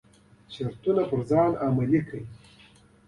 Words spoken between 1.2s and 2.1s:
ځان عملي